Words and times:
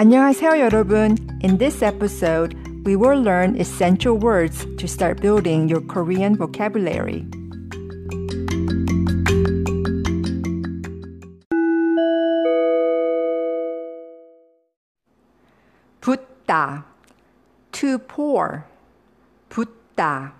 안녕하세요, 0.00 0.60
여러분. 0.60 1.16
In 1.42 1.58
this 1.58 1.82
episode, 1.82 2.54
we 2.84 2.96
will 2.96 3.20
learn 3.20 3.56
essential 3.60 4.18
words 4.18 4.66
to 4.76 4.86
start 4.86 5.20
building 5.20 5.68
your 5.68 5.80
Korean 5.80 6.36
vocabulary. 6.36 7.26
붓다, 16.00 16.84
to 17.72 17.98
pour. 17.98 18.64
붓다, 19.48 20.34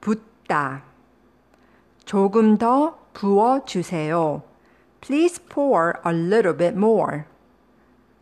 붓다. 0.00 0.82
조금 2.04 2.56
더 2.56 2.98
부어 3.12 3.64
주세요. 3.64 4.42
Please 5.00 5.40
pour 5.48 6.00
a 6.04 6.12
little 6.12 6.54
bit 6.56 6.76
more. 6.76 7.26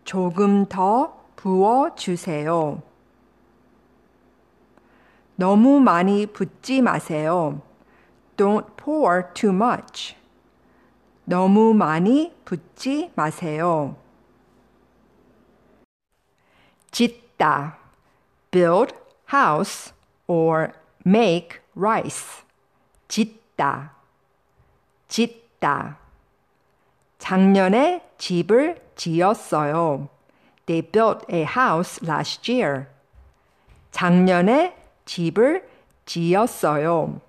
조금 0.03 0.65
더 0.65 1.17
부어 1.35 1.95
주세요. 1.95 2.81
너무 5.35 5.79
많이 5.79 6.25
붓지 6.25 6.81
마세요. 6.81 7.61
Don't 8.37 8.75
pour 8.77 9.33
too 9.33 9.53
much. 9.53 10.15
너무 11.25 11.73
많이 11.73 12.33
붓지 12.45 13.11
마세요. 13.15 13.95
짓다. 16.91 17.77
Build 18.51 18.93
house 19.31 19.93
or 20.27 20.73
make 21.05 21.59
rice. 21.75 22.43
짓다. 23.07 23.95
짓다. 25.07 25.97
작년에 27.17 28.07
집을 28.17 28.82
지었어요. 28.95 30.09
They 30.65 30.81
built 30.81 31.25
a 31.31 31.43
house 31.43 31.99
last 32.07 32.51
year. 32.51 32.87
작년에 33.91 34.75
집을 35.05 35.67
지었어요. 36.05 37.21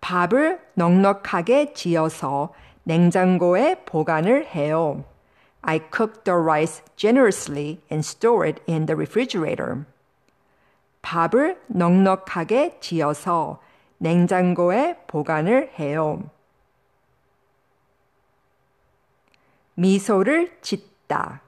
밥을 0.00 0.60
넉넉하게 0.74 1.72
지어서 1.72 2.54
냉장고에 2.84 3.82
보관을 3.84 4.46
해요. 4.46 5.04
I 5.62 5.80
cook 5.92 6.22
the 6.22 6.38
rice 6.38 6.82
generously 6.96 7.80
and 7.90 8.06
store 8.06 8.48
it 8.48 8.62
in 8.68 8.86
the 8.86 8.94
refrigerator. 8.94 9.84
밥을 11.02 11.60
넉넉하게 11.66 12.78
지어서 12.80 13.60
냉장고에 13.98 14.96
보관을 15.06 15.72
해요. 15.78 16.22
미소를 19.76 20.58
짓다. 20.62 21.42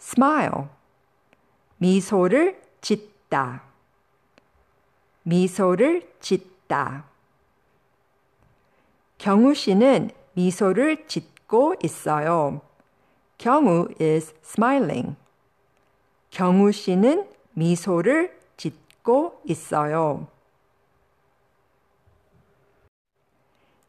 smile. 0.00 0.68
미소를 1.76 2.60
짓다. 2.80 3.62
미소를 5.22 6.10
짓다. 6.20 7.04
경우 9.18 9.52
씨는 9.52 10.10
미소를 10.32 11.06
짓고 11.06 11.74
있어요. 11.82 12.62
경우 13.36 13.88
is 14.00 14.34
smiling. 14.42 15.16
경우 16.30 16.72
씨는 16.72 17.28
미소를 17.52 18.38
짓고 18.56 19.42
있어요. 19.44 20.26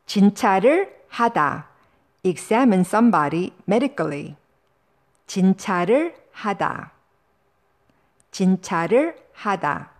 진찰을 0.06 1.06
하다. 1.08 1.69
Examine 2.24 2.82
somebody 2.82 3.52
medically. 3.68 4.36
진찰을 5.28 6.16
하다. 6.32 6.92
진찰을 8.32 9.18
하다. 9.34 9.92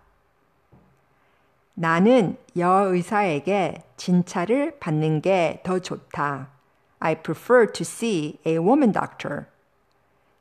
나는 1.76 2.38
여의사에게 2.58 3.84
진찰을 3.96 4.80
받는 4.80 5.22
게 5.22 5.62
더 5.64 5.80
좋다. 5.80 6.50
I 7.00 7.22
prefer 7.22 7.72
to 7.72 7.84
see 7.84 8.38
a 8.46 8.58
woman 8.58 8.92
doctor. 8.92 9.46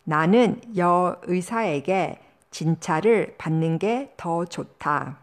나는 0.02 0.60
여의사에게 0.76 2.20
진찰을 2.50 3.36
받는 3.38 3.78
게 3.78 4.12
더 4.16 4.44
좋다. 4.44 5.18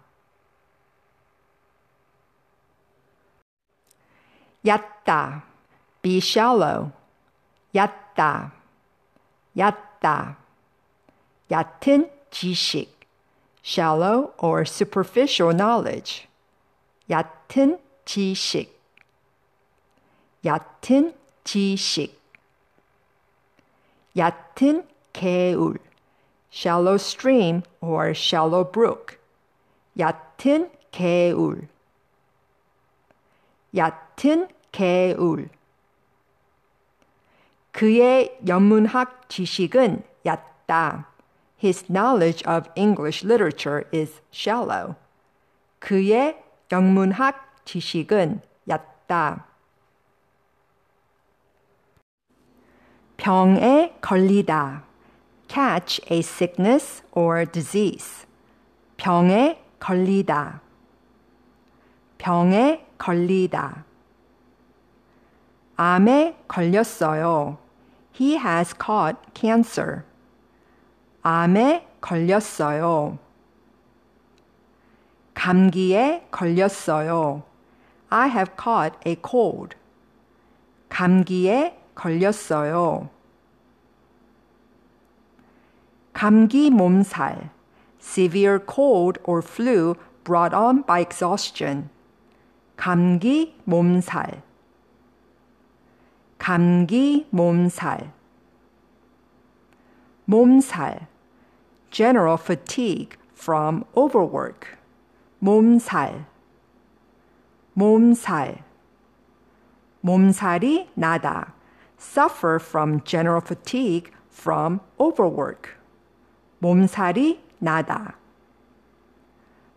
얕다. 4.65 5.43
Be 6.05 6.17
shallow. 6.17 6.91
얕다. 7.73 8.53
얕다. 9.57 10.37
얕은 11.49 12.11
지식. 12.29 13.07
Shallow 13.63 14.31
or 14.37 14.65
superficial 14.67 15.51
knowledge. 15.51 16.27
얕은 17.09 17.79
지식. 18.05 18.79
얕은 20.45 21.15
지식. 21.43 22.21
얕은 24.15 24.87
개울. 25.11 25.79
Shallow 26.53 26.99
stream 26.99 27.63
or 27.81 28.11
shallow 28.11 28.63
brook. 28.63 29.17
얕은 29.97 30.69
개울. 30.91 31.67
얕은 33.75 34.49
개울. 34.71 35.49
그의 37.75 38.39
영문학 38.47 39.27
지식은 39.27 40.01
얕다. 40.25 41.09
His 41.61 41.83
knowledge 41.91 42.41
of 42.49 42.69
English 42.77 43.25
literature 43.25 43.83
is 43.93 44.21
shallow. 44.31 44.95
그의 45.79 46.41
영문학 46.71 47.65
지식은 47.65 48.39
얕다. 48.69 49.45
병에 53.17 53.97
걸리다. 53.99 54.85
catch 55.49 56.01
a 56.09 56.19
sickness 56.19 57.03
or 57.11 57.45
disease. 57.45 58.25
병에 58.95 59.61
걸리다. 59.81 60.61
병에 62.19 62.87
걸리다. 62.97 63.83
암에 65.75 66.37
걸렸어요. 66.47 67.64
He 68.14 68.36
has 68.36 68.74
caught 68.76 69.16
cancer. 69.34 70.04
암에 71.22 71.86
걸렸어요. 72.00 73.18
감기에 75.34 76.26
걸렸어요. 76.30 77.42
I 78.10 78.28
have 78.28 78.52
caught 78.60 78.98
a 79.06 79.16
cold. 79.24 79.76
감기에 80.88 81.78
걸렸어요. 81.94 83.08
감기 86.12 86.70
몸살. 86.70 87.50
Severe 88.00 88.58
cold 88.58 89.20
or 89.24 89.40
flu 89.42 89.94
brought 90.24 90.54
on 90.54 90.82
by 90.84 91.00
exhaustion. 91.00 91.88
감기 92.76 93.54
몸살. 93.64 94.42
감기 96.37 97.27
몸살. 97.31 98.11
몸살. 100.25 101.07
General 101.91 102.37
fatigue 102.37 103.17
from 103.33 103.83
overwork. 103.95 104.77
몸살. 105.39 106.25
몸살. 107.73 108.63
몸살이 110.01 110.89
나다. 110.95 111.53
Suffer 111.97 112.59
from 112.59 113.01
general 113.03 113.41
fatigue 113.41 114.11
from 114.31 114.79
overwork. 114.99 115.71
몸살이 116.59 117.41
나다. 117.59 118.15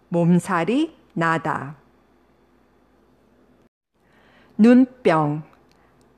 몸살이 0.09 0.97
나다. 1.15 1.77
눈병 4.57 5.45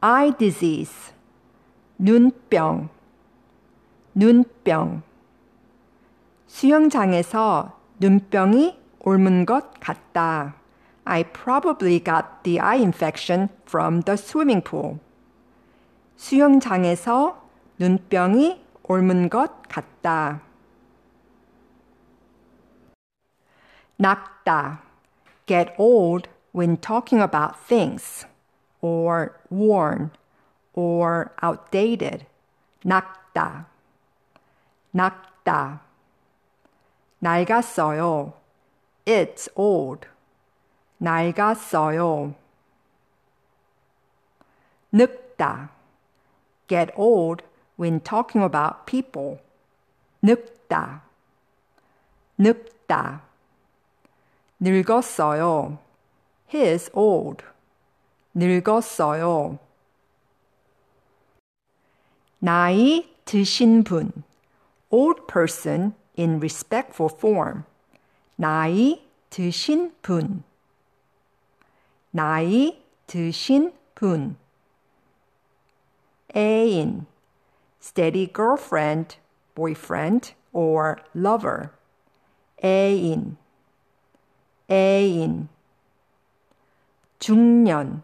eye 0.02 0.32
disease 0.38 1.12
눈병 1.98 2.88
눈병 4.14 5.02
수영장에서 6.46 7.78
눈병이 8.00 8.78
옮은 9.00 9.46
것 9.46 9.78
같다. 9.78 10.54
I 11.04 11.22
probably 11.24 12.02
got 12.02 12.42
the 12.42 12.58
eye 12.60 12.80
infection 12.80 13.48
from 13.66 14.02
the 14.02 14.14
swimming 14.14 14.64
pool. 14.64 14.98
수영장에서 16.16 17.42
눈병이 17.78 18.64
옮은 18.82 19.28
것 19.28 19.62
같다. 19.68 20.40
낙다. 23.96 24.82
Get 25.46 25.74
old 25.78 26.28
when 26.54 26.76
talking 26.80 27.22
about 27.22 27.54
things. 27.66 28.26
or 28.81 29.39
worn 29.49 30.11
or 30.73 31.31
outdated. 31.41 32.25
낡다, 32.83 33.65
낡다. 34.93 35.81
낡았어요. 37.19 38.33
It's 39.05 39.49
old. 39.55 40.07
낡았어요. 40.99 42.35
늙다. 44.91 45.69
Get 46.67 46.91
old 46.95 47.43
when 47.77 47.99
talking 47.99 48.43
about 48.43 48.85
people. 48.85 49.39
늙다. 50.21 51.03
늙다. 52.37 53.21
늙었어요. 54.59 55.77
He's 56.47 56.89
old. 56.93 57.43
늙었어요. 58.34 59.58
나이 62.38 63.14
드신 63.24 63.84
분. 63.84 64.12
Old 64.90 65.26
person 65.26 65.94
in 66.18 66.38
respectful 66.38 67.14
form. 67.14 67.64
나이 68.36 69.06
드신 69.28 69.94
분. 70.02 70.42
나이 72.10 72.82
드신 73.06 73.72
분. 73.94 74.36
애인. 76.34 77.06
Steady 77.80 78.26
girlfriend, 78.26 79.16
boyfriend, 79.54 80.34
or 80.52 80.96
lover. 81.14 81.70
애인. 82.64 83.36
애인. 84.70 85.48
중년. 87.18 88.02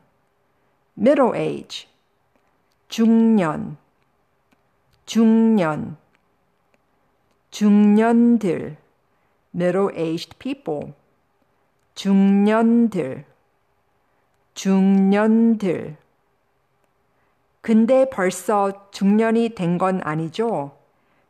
Middle 0.98 1.34
age. 1.34 1.88
중년. 2.88 3.76
중년. 5.06 5.96
중년들. 7.50 8.76
middle-aged 9.54 10.38
people. 10.38 10.92
중년들. 11.94 13.24
중년들. 14.54 15.96
근데 17.62 18.08
벌써 18.08 18.90
중년이 18.90 19.54
된 19.54 19.76
건 19.78 20.00
아니죠? 20.02 20.76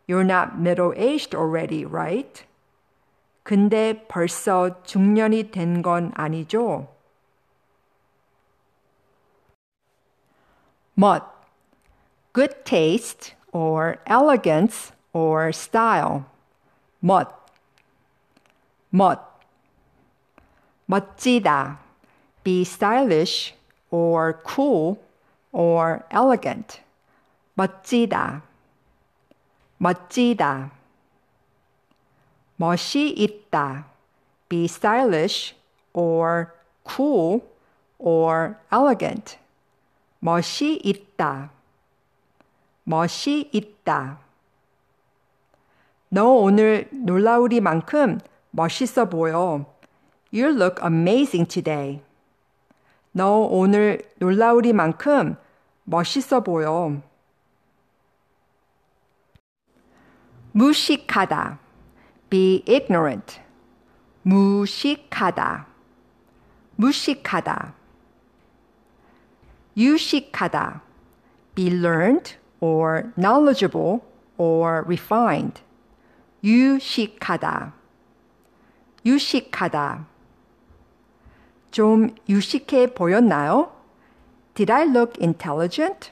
You're 0.08 0.24
not 0.24 0.56
middle-aged 0.58 1.34
already, 1.34 1.84
right? 1.84 2.44
근데 3.42 4.04
벌써 4.08 4.82
중년이 4.82 5.50
된 5.50 5.82
건 5.82 6.12
아니죠? 6.14 6.88
멋. 10.95 11.23
Good 12.33 12.63
taste 12.65 13.33
or 13.51 13.97
elegance 14.05 14.91
or 15.13 15.51
style. 15.51 16.25
멋. 17.03 17.27
멋. 18.93 19.19
멋지다. 20.89 21.79
Be 22.43 22.63
stylish 22.63 23.53
or 23.89 24.41
cool 24.45 24.97
or 25.51 26.03
elegant. 26.09 26.81
멋지다. 27.55 28.41
멋지다. 29.77 30.71
멋이 32.57 33.09
있다. 33.17 33.85
Be 34.49 34.65
stylish 34.65 35.55
or 35.93 36.53
cool 36.85 37.41
or 37.97 38.59
elegant. 38.71 39.37
멋이 40.18 40.80
있다. 40.82 41.50
멋이 42.84 43.48
있다. 43.52 44.18
너 46.08 46.28
오늘 46.28 46.88
놀라우리만큼 46.92 48.20
멋있어 48.50 49.08
보여. 49.08 49.66
You 50.32 50.48
look 50.50 50.82
amazing 50.82 51.48
today. 51.48 52.00
너 53.12 53.38
오늘 53.38 54.02
놀라우리만큼 54.18 55.36
멋있어 55.84 56.40
보여. 56.40 57.00
무식하다. 60.52 61.58
Be 62.30 62.64
ignorant. 62.68 63.40
무식하다. 64.22 65.66
무식하다. 66.76 67.74
유식하다. 69.77 70.81
Be 71.55 71.67
learned 71.67 72.37
or 72.59 73.11
knowledgeable 73.17 74.01
or 74.37 74.83
refined. 74.85 75.61
유식하다. 76.43 77.73
유식하다. 79.05 80.07
좀 81.71 82.15
유식해 82.27 82.93
보였나요? 82.93 83.71
Did 84.53 84.71
I 84.71 84.83
look 84.83 85.13
intelligent? 85.21 86.11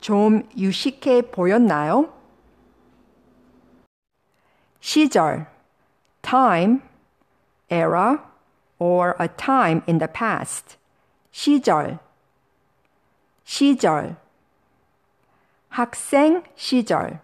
좀 0.00 0.48
유식해 0.56 1.30
보였나요? 1.30 2.12
시절, 4.80 5.46
time, 6.22 6.80
era, 7.70 8.18
or 8.78 9.14
a 9.20 9.28
time 9.28 9.82
in 9.86 9.98
the 9.98 10.10
past. 10.12 10.76
시절, 11.30 11.98
시절. 13.45 14.17
학생 15.69 16.43
시절. 16.55 17.19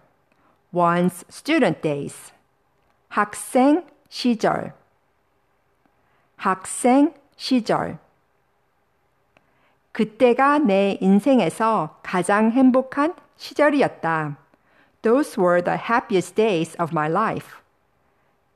one's 0.72 1.24
student 1.28 1.82
days. 1.82 2.32
학생 3.08 3.84
시절. 4.08 4.72
학생 6.36 7.12
시절. 7.36 7.98
그때가 9.90 10.58
내 10.58 10.96
인생에서 11.00 11.98
가장 12.02 12.52
행복한 12.52 13.14
시절이었다. 13.36 14.38
Those 15.02 15.38
were 15.42 15.62
the 15.62 15.76
happiest 15.76 16.36
days 16.36 16.80
of 16.80 16.92
my 16.92 17.10
life. 17.10 17.48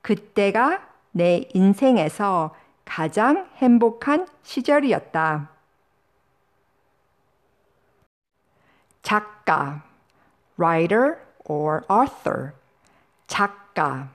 그때가 0.01 0.87
내 1.11 1.49
인생에서 1.53 2.55
가장 2.85 3.49
행복한 3.57 4.25
시절이었다. 4.41 5.56
작가, 9.07 9.81
writer 10.57 11.15
or 11.45 11.85
author. 11.89 12.51
작가, 13.25 14.09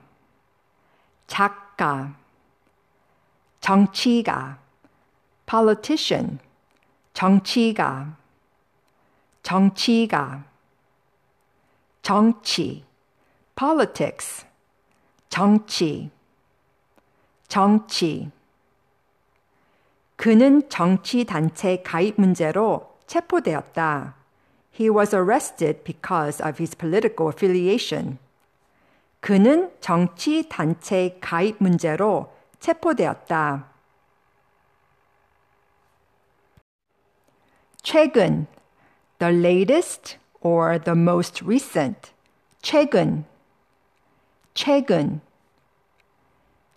작가. 1.26 2.14
정치가, 3.58 4.58
politician. 5.46 6.40
정치가, 7.14 8.18
정치가. 9.42 10.44
정치, 12.02 12.84
politics. 13.56 14.44
정치, 15.30 16.10
정치. 17.48 18.30
그는 20.16 20.68
정치 20.68 21.24
단체 21.24 21.80
가입 21.82 22.20
문제로 22.20 22.98
체포되었다. 23.06 24.21
He 24.71 24.89
was 24.89 25.13
arrested 25.13 25.83
because 25.83 26.39
of 26.39 26.59
his 26.59 26.75
political 26.75 27.29
affiliation. 27.29 28.19
그는 29.21 29.71
정치 29.81 30.47
단체 30.47 31.17
가입 31.19 31.57
문제로 31.59 32.31
체포되었다. 32.59 33.65
최근, 37.81 38.47
the 39.19 39.33
latest 39.33 40.17
or 40.41 40.77
the 40.77 40.95
most 40.95 41.43
recent. 41.43 42.11
최근, 42.61 43.25
최근. 44.53 45.21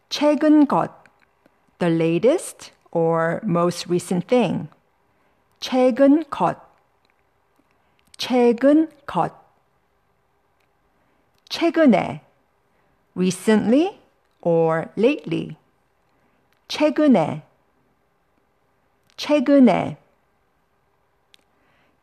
최근 0.08 0.66
것, 0.66 0.90
the 1.78 1.92
latest 1.92 2.72
or 2.92 3.40
most 3.44 3.88
recent 3.88 4.26
thing. 4.26 4.68
최근 5.60 6.24
것, 6.30 6.63
최근 8.17 8.89
것. 9.05 9.33
최근에, 11.49 12.21
recently 13.15 13.99
or 14.41 14.87
lately. 14.97 15.57
최근에, 16.67 17.43
최근에. 19.17 19.97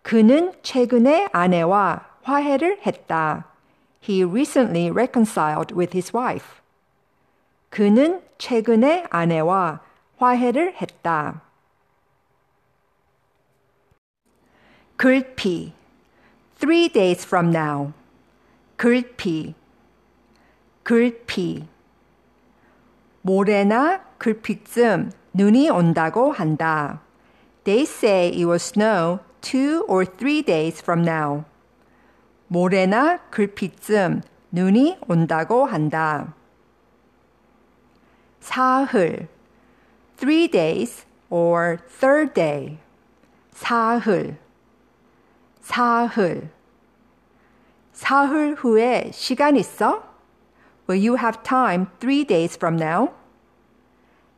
그는 0.02 0.52
최근에 0.62 1.28
아내와 1.32 2.06
화해를 2.22 2.80
했다. 2.86 3.46
He 4.02 4.24
recently 4.24 4.90
reconciled 4.90 5.74
with 5.74 5.96
his 5.96 6.14
wife. 6.14 6.60
그는 7.70 8.22
최근에 8.38 9.06
아내와 9.10 9.80
화해를 10.18 10.74
했다. 10.80 11.42
글피 14.96 15.72
three 16.62 16.88
days 16.88 17.26
from 17.26 17.50
now 17.50 17.92
글피 18.76 19.54
글피 20.84 21.66
모레나 23.22 24.04
글피쯤 24.18 25.10
눈이 25.32 25.70
온다고 25.70 26.30
한다. 26.30 27.00
They 27.64 27.82
say 27.82 28.28
it 28.28 28.44
will 28.44 28.60
snow 28.60 29.18
two 29.40 29.84
or 29.88 30.04
three 30.04 30.40
days 30.42 30.80
from 30.80 31.02
now. 31.02 31.44
모레나 32.46 33.18
글피쯤 33.30 34.22
눈이 34.52 34.98
온다고 35.08 35.64
한다. 35.66 36.34
사흘 38.40 39.26
three 40.16 40.46
days 40.46 41.06
or 41.28 41.78
third 41.88 42.34
day 42.34 42.78
사흘 43.52 44.36
사흘 45.61 46.49
사흘 47.93 48.55
후에 48.55 49.11
시간 49.11 49.55
있어? 49.55 50.03
Will 50.87 50.99
you 51.05 51.17
have 51.17 51.43
time 51.43 51.87
three 51.99 52.23
days 52.23 52.55
from 52.55 52.77
now? 52.77 53.13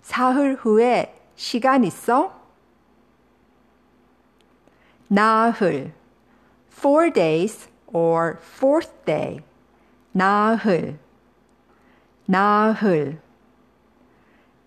사흘 0.01 0.56
후에 0.56 1.13
시간 1.36 1.84
있어? 1.84 2.34
나흘 5.12 5.94
four 6.72 7.12
days 7.12 7.70
or 7.88 8.39
fourth 8.42 8.94
day 9.06 9.42
나흘 10.13 10.98
나흘 12.25 13.20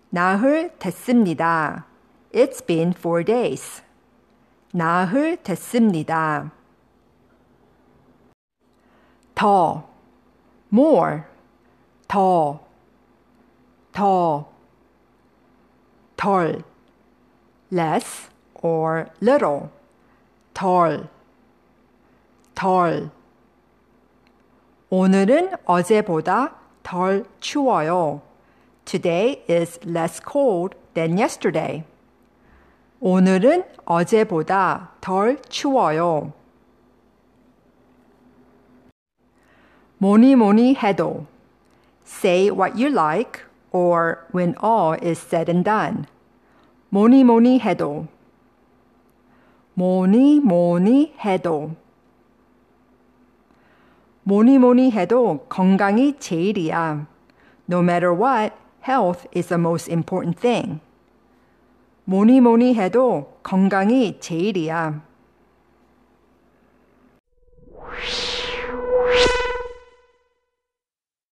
나흘 0.09 0.71
됐습니다. 0.77 1.85
It's 2.31 2.61
been 2.61 2.93
four 2.93 3.23
days. 3.23 3.81
나흘 4.72 5.36
됐습니다. 5.42 6.52
더 9.34 9.88
more 10.72 11.22
더 12.08 12.60
더 13.92 14.46
덜 16.16 16.62
less 17.72 18.28
or 18.62 19.06
little 19.22 19.70
덜 20.54 21.08
덜 22.54 23.10
오늘은 24.90 25.52
어제보다 25.64 26.54
덜 26.82 27.24
추워요. 27.40 28.22
Today 28.84 29.44
is 29.48 29.78
less 29.84 30.20
cold 30.20 30.74
than 30.94 31.18
yesterday. 31.18 31.84
오늘은 32.99 33.65
어제보다 33.85 34.91
덜 35.01 35.41
추워요. 35.49 36.33
뭐니 39.97 40.35
뭐니 40.35 40.75
해도 40.75 41.25
say 42.05 42.49
what 42.49 42.75
you 42.81 42.89
like 42.89 43.41
or 43.71 44.25
when 44.33 44.55
all 44.61 44.97
is 45.01 45.19
said 45.19 45.49
and 45.49 45.63
done. 45.63 46.05
뭐니 46.89 47.23
뭐니 47.23 47.59
해도 47.59 48.07
뭐니 49.73 50.39
뭐니 50.39 51.15
해도 51.23 51.71
뭐니 54.23 54.57
뭐니 54.59 54.91
해도 54.91 55.45
건강이 55.49 56.19
제일이야. 56.19 57.07
No 57.69 57.79
matter 57.79 58.13
what, 58.13 58.53
health 58.81 59.27
is 59.35 59.47
the 59.47 59.59
most 59.59 59.89
important 59.89 60.39
thing. 60.39 60.79
뭐니 62.08 62.40
뭐니 62.40 62.74
해도 62.74 63.34
건강이 63.42 64.18
제일이야. 64.18 65.07